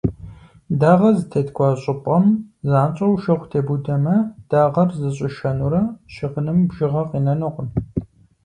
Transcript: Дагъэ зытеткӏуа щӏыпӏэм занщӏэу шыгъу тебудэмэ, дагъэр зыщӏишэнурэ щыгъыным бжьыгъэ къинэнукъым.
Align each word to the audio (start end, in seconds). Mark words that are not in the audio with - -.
Дагъэ 0.79 1.09
зытеткӏуа 1.17 1.69
щӏыпӏэм 1.81 2.25
занщӏэу 2.71 3.13
шыгъу 3.21 3.49
тебудэмэ, 3.51 4.15
дагъэр 4.49 4.89
зыщӏишэнурэ 4.99 5.81
щыгъыным 6.13 6.59
бжьыгъэ 6.69 7.03
къинэнукъым. 7.09 7.69